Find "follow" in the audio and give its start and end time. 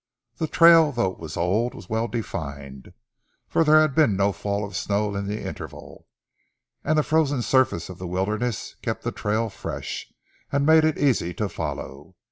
11.47-12.15